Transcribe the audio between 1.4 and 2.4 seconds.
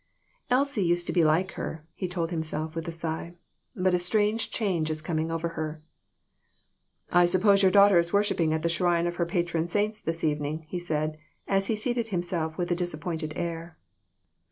her," he told